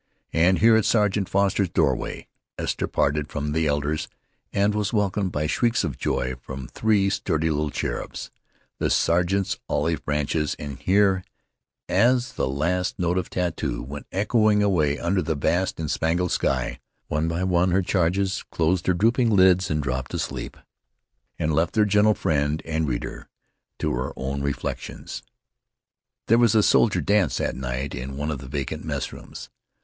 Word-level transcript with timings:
And 0.33 0.57
here 0.57 0.75
at 0.75 0.85
Sergeant 0.85 1.29
Foster's 1.29 1.69
doorway 1.69 2.27
Esther 2.57 2.87
parted 2.87 3.29
from 3.29 3.51
the 3.51 3.67
elders, 3.67 4.07
and 4.51 4.73
was 4.73 4.91
welcomed 4.91 5.31
by 5.31 5.45
shrieks 5.45 5.83
of 5.83 5.95
joy 5.99 6.33
from 6.41 6.67
three 6.67 7.07
sturdy 7.11 7.51
little 7.51 7.69
cherubs 7.69 8.31
the 8.79 8.89
sergeant's 8.89 9.59
olive 9.69 10.03
branches, 10.03 10.55
and 10.57 10.79
here, 10.79 11.23
as 11.87 12.33
the 12.33 12.47
last 12.47 12.97
notes 12.97 13.19
of 13.19 13.29
tattoo 13.29 13.83
went 13.83 14.07
echoing 14.11 14.63
away 14.63 14.97
under 14.97 15.21
the 15.21 15.35
vast 15.35 15.79
and 15.79 15.91
spangled 15.91 16.31
sky, 16.31 16.79
one 17.05 17.27
by 17.27 17.43
one 17.43 17.69
her 17.69 17.83
charges 17.83 18.43
closed 18.49 18.85
their 18.85 18.95
drooping 18.95 19.29
lids 19.29 19.69
and 19.69 19.83
dropped 19.83 20.09
to 20.09 20.17
sleep 20.17 20.57
and 21.37 21.53
left 21.53 21.75
their 21.75 21.85
gentle 21.85 22.15
friend 22.15 22.63
and 22.65 22.87
reader 22.87 23.29
to 23.77 23.93
her 23.93 24.13
own 24.15 24.41
reflections. 24.41 25.21
There 26.25 26.39
was 26.39 26.55
a 26.55 26.63
soldier 26.63 27.01
dance 27.01 27.37
that 27.37 27.55
night 27.55 27.93
in 27.93 28.17
one 28.17 28.31
of 28.31 28.39
the 28.39 28.47
vacant 28.49 28.83
messrooms. 28.83 29.49